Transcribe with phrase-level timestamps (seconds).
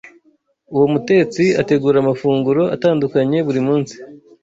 [0.73, 3.95] Uwo mutetsi ategura amafunguro atandukanye buri munsi.